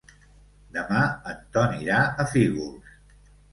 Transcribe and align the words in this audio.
Demà 0.77 1.01
en 1.33 1.45
Ton 1.59 1.77
irà 1.83 2.01
a 2.09 2.27
Fígols. 2.35 2.99